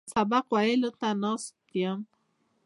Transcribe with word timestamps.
سبق 0.13 0.45
ویلو 0.53 0.89
ته 0.99 1.07
ناست 1.21 1.55
یم. 1.81 1.99